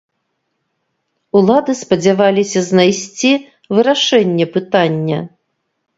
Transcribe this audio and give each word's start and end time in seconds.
Улады 1.39 1.75
спадзяваліся 1.83 2.59
знайсці 2.69 3.31
вырашэнне 3.81 4.45
пытання. 4.57 5.19